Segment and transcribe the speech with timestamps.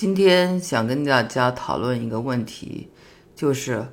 [0.00, 2.88] 今天想跟大家讨论一个问题，
[3.36, 3.86] 就是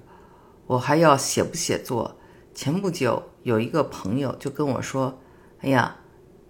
[0.66, 2.16] 我还要写不写作？
[2.56, 5.20] 前不久有一个朋友就跟我说
[5.60, 5.98] ：“哎呀，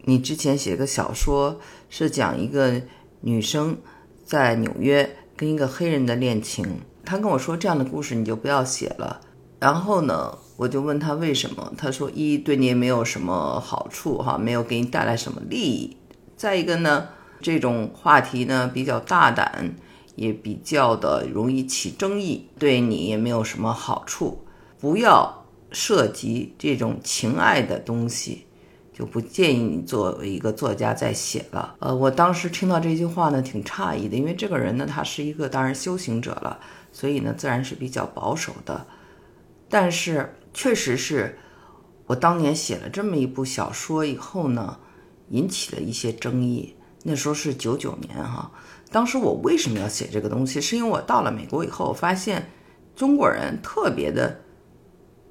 [0.03, 1.59] 你之前写个小说
[1.89, 2.79] 是讲一个
[3.21, 3.75] 女生
[4.23, 9.21] 在纽约跟一个黑人的恋情，他跟我说这样的故事你就不要写了。”
[9.59, 11.73] 然后呢，我就问他为什么？
[11.75, 15.97] 他说：“一对你也没有什么好处，哈，没有给你带来什么利益；
[16.35, 17.09] 再一个呢。”
[17.39, 19.75] 这种话题呢比较大胆，
[20.15, 24.45] 也比较的容易起争议，对你也没有什么好处。
[24.79, 28.45] 不要涉及这种情爱的东西，
[28.93, 31.75] 就不建议你作为一个作家再写了。
[31.79, 36.59] 呃，我当时听到这句话呢，挺诧异的，因为这个人呢，他是一个当然修行者了，
[36.91, 38.85] 所以呢，自然是比较保守的。
[39.69, 41.37] 但是确实是
[42.05, 44.79] 我当年写了这么一部小说以后呢，
[45.29, 46.75] 引起了一些争议。
[47.09, 48.51] 那时候是九九年哈，
[48.91, 50.59] 当时我为什么要写这个东西？
[50.59, 52.49] 是因为我到了美国以后，我发现
[52.97, 54.41] 中国人特别的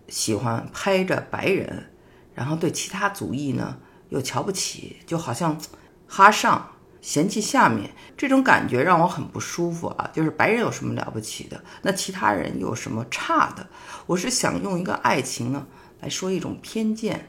[0.08, 1.90] 喜欢拍着白人，
[2.34, 3.76] 然后对其他族裔呢
[4.08, 5.60] 又瞧不起，就好像
[6.06, 6.70] 哈上
[7.02, 10.10] 嫌弃下面，这种感觉让我很不舒服啊。
[10.14, 11.62] 就是白人有什么了不起的？
[11.82, 13.66] 那其他人有什么差的？
[14.06, 15.66] 我是想用一个爱情呢
[16.00, 17.28] 来说一种偏见。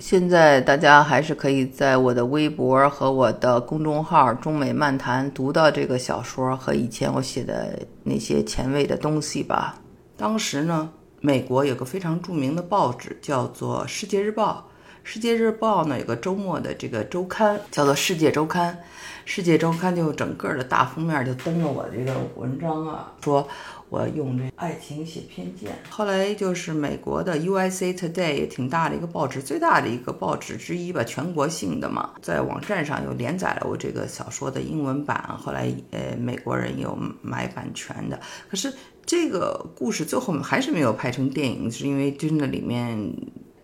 [0.00, 9.74] 现在大家还是可以在我的微博和我的公众号“中美漫谈”读到这个小说和以前我写的那些前卫的东西吧。
[10.16, 10.88] 当时呢，
[11.20, 14.70] 美国有个非常著名的报纸叫做《世界日报》，
[15.10, 18.74] 《世界日报》呢有个周末的这个周刊叫做《世界周刊》，
[19.24, 23.48] 《世界周刊》就整个的大封面就登了我这个文章啊，说。
[23.88, 38.70] 我用这爱情写偏见，后来就是美国的 USA Today 也挺大的一个报纸，最大的一个报纸之一吧，全国性的嘛，在网站上又连载了我这个小说的英文版，后来呃美国人有买版权的，可是
[39.06, 43.10] 这个故事最后还是没有拍成电影，是因为真的里面。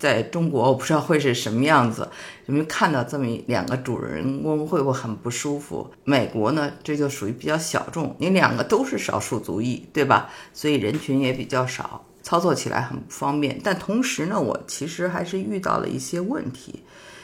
[0.04, 2.06] 在中国，我不知道会是什么样子。
[2.44, 5.90] 有没有看到这么两个主人公，会不会很不舒服？
[6.04, 10.28] 美国呢，这就属于比较小众，你两个都是少数族裔，对吧？
[10.52, 13.58] 所以人群也比较少，操作起来很不方便。
[13.64, 16.82] 但同时呢，我其实还是遇到了一些问题，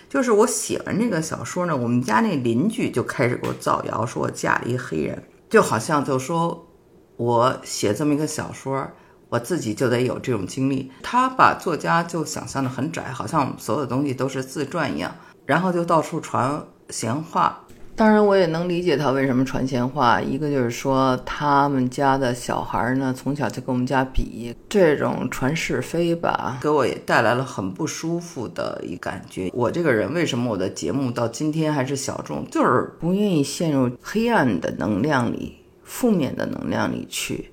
[0.09, 6.67] 就是我写完这个小说呢，我们家那邻居就开始给我造谣，说我嫁了一黑人，就好像就说
[7.19, 8.89] 我写这么一个小说。
[9.31, 10.93] 我自己就得有这种经历。
[11.03, 15.11] 他把作家就想象的很窄，好像所有东西都是自传一样，
[15.47, 17.59] 然后就到处传闲话。
[17.97, 20.19] 当然，我也能理解他为什么传闲话。
[20.19, 29.51] 一个就是说，他们家的小孩呢，从小就跟我们家比，这种传是非吧，给我也带来了很不舒服的一感觉。
[29.53, 37.51] 我这个人为什么我的节目到今天还是小众，就是不愿意陷入黑暗的能量里、负面的能量里去。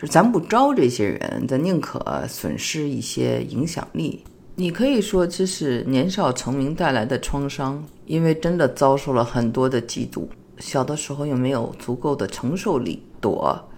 [0.00, 4.22] 就咱不招这些人，咱宁可损失一些影响力。
[4.54, 10.28] 你可以说这是年少成名带来的创伤，因为真的遭受了很多的嫉妒。
[10.58, 13.68] 小的时候又没有足够的承受力躲，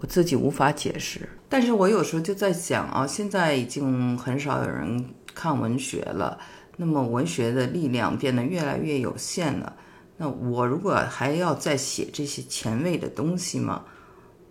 [0.00, 1.26] 我自己无法解释。
[1.48, 5.02] 但是我有时候就在想啊，现在已经很少有人
[5.34, 6.38] 看文学了，
[6.76, 9.74] 那么文学的力量变得越来越有限了。
[10.18, 13.84] 那我如果还要再写这些前卫的东西吗？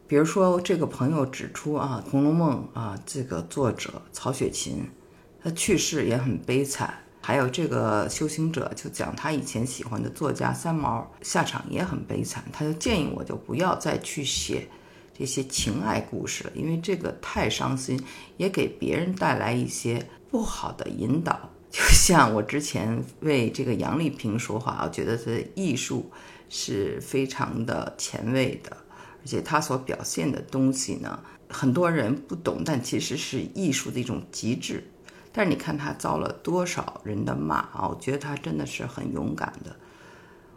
[0.09, 4.89] 比如说，这个朋友指出啊，《红楼梦》啊，这个作者曹雪芹，
[5.39, 6.91] 他去世也很悲惨。
[7.21, 12.43] 还有这个修行者就讲他以前喜欢的作家三毛下场也很悲惨。
[12.51, 14.67] 他就建议我就不要再去写
[15.15, 18.03] 这些情爱故事了，因为这个太伤心，
[18.37, 21.39] 也给别人带来一些不好的引导。
[21.69, 26.09] 就像我之前为这个杨丽萍说话，我觉得她的艺术
[26.49, 28.75] 是非常的前卫的。
[29.21, 31.19] 而且他所表现的东西呢，
[31.49, 34.83] 很多人不懂，但其实是艺术的一种极致。
[35.31, 37.87] 但是你看他遭了多少人的骂啊！
[37.87, 39.75] 我觉得他真的是很勇敢的。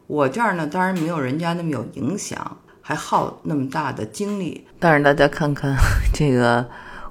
[0.06, 4.66] 我这儿呢，当然没有人家那么有影响，还耗那么大的精力。
[4.78, 5.76] 但是大家看看
[6.14, 6.66] 这个，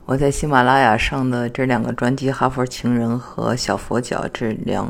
[0.06, 4.90] 我在喜马拉雅上的这两个专辑《哈佛情人》和《小佛脚》这两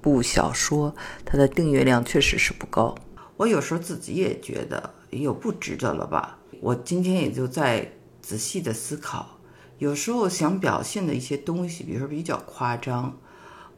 [0.00, 0.94] 部小说，
[1.24, 2.94] 它的订阅量确实是不高。
[3.36, 4.94] 我有时候自己也觉得。
[5.10, 6.38] 有不值得了吧？
[6.60, 9.38] 我今天也就在仔细的思考，
[9.78, 13.16] 有时候想表现的一些东西，比如说比较夸张、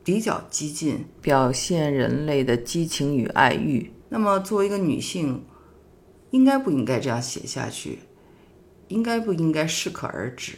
[0.02, 3.92] 比较激进，表现人类的激情与爱欲。
[4.08, 5.44] 那么作为一个女性，
[6.30, 8.00] 应该不应该这样写下去？
[8.88, 10.54] 应该不应该适可而止？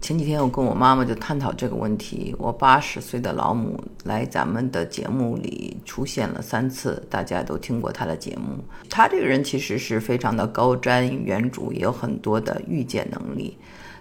[0.00, 2.34] 前几天我跟我妈妈就探讨这个问题。
[2.38, 8.64] 我八十岁的老母来咱们的节目里出现了三次，大家都听过她的节目。
[8.88, 13.56] 她这个人其实是非常的高瞻远瞩，也有很多的预见能力，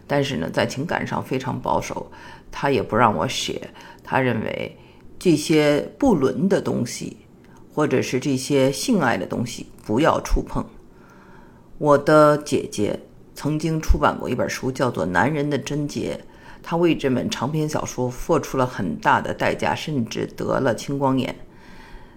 [0.08, 2.10] 但是呢，在情感上非常保守。
[2.50, 3.70] 她也不让我写，
[4.02, 4.76] 她认为
[5.20, 7.18] 这些不伦的东西，
[7.74, 10.66] 或者是这些性爱的东西不要触碰。
[11.78, 12.98] 我的姐姐。
[13.40, 16.20] 曾经出版过一本书，叫做《男人的贞洁》，
[16.62, 21.34] 他为这本长篇小说付出了很大的代价，甚至得了青光眼。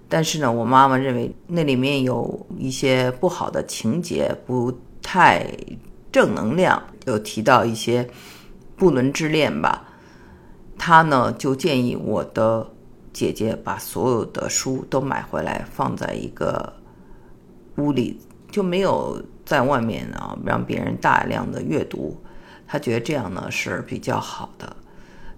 [0.09, 5.47] 但是呢，我妈妈认为那里面有一些不好的情节，不太
[6.11, 8.05] 正能量，有提到一些
[8.75, 9.87] 不伦之恋吧。
[10.77, 12.69] 她呢就建议我的
[13.13, 16.73] 姐姐把所有的书都买回来，放在一个
[17.77, 18.19] 屋里，
[18.51, 19.23] 就没有。
[19.45, 22.21] 在外面啊，让别人大量的阅读，
[22.67, 24.75] 他觉得这样呢是比较好的。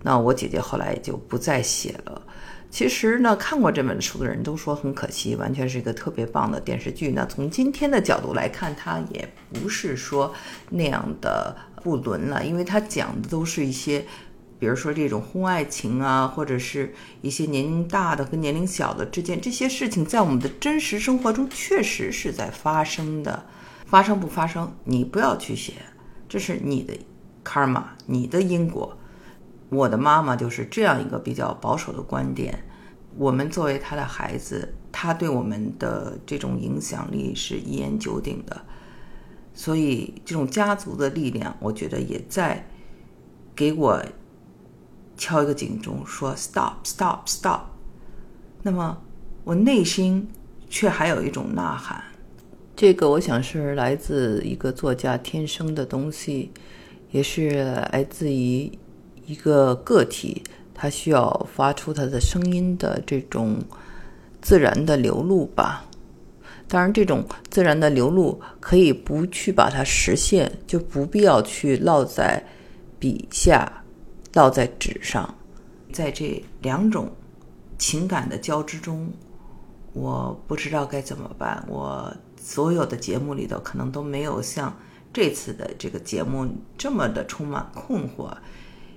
[0.02, 2.22] 那我姐姐后来也就不再写了。
[2.69, 7.12] 其实呢，看过这本书的人都说很可惜，完全是一个特别棒的电视剧。
[7.12, 10.34] 那从今天的角度来看，它也不是说
[10.69, 14.06] 那样的不伦了，因为它讲的都是一些。
[14.58, 23.46] 比如说这种婚外情啊，或者是一些年龄大的跟年龄小的之间这些事情，在我们的真实生活中确实是在发生的。
[23.86, 25.74] 发生不发生，你不要去写，
[26.28, 26.94] 这是你的
[27.44, 28.98] karma，你的因果。
[29.70, 32.64] 我的妈妈就是这样一个比较保守的观点。
[33.18, 38.62] 我们作为她的孩子，她对我们的这种影响力是一言九鼎的。
[39.54, 42.68] 所以，这种家族的力量，我觉得也在
[43.56, 44.04] 给我。
[45.18, 47.62] 敲一个警钟，说 “stop, stop, stop”。
[48.64, 49.02] 那么
[49.46, 50.28] 我内心
[50.70, 52.04] 却还有一种呐喊。
[52.75, 56.51] 这个我想是来自一个作家天生的东西，
[57.12, 57.63] 也是
[57.94, 58.69] 来自于
[59.25, 60.44] 一个个体，
[60.74, 63.63] 他需要发出他的声音的这种
[64.42, 65.86] 自然的流露吧。
[66.68, 72.44] 当然，这种自然的流露可以不去把它实现，就不必要去烙在
[73.00, 73.72] 笔下。
[74.33, 75.33] 烙在纸上，
[75.94, 77.10] 在这两种
[77.77, 79.10] 情感的交织中，
[79.96, 81.66] 我不知道该怎么办。
[81.70, 84.78] 我所有的节目里头，可能都没有像
[85.14, 86.46] 这次的这个节目
[86.78, 88.36] 这么的充满困惑，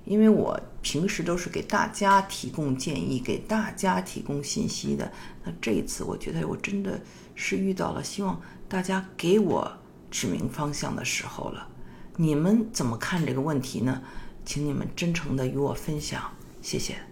[0.05, 5.11] 因为我平时都是给大家提供建议，给大家提供信息的。
[5.45, 7.01] 那这一次，我觉得我真的
[7.37, 9.71] 是遇到了希望大家给我
[10.11, 11.69] 指明方向的时候了。
[12.17, 14.03] 你们怎么看这个问题呢？
[14.45, 16.21] 请你们真诚的与我分享，
[16.61, 17.08] 谢谢。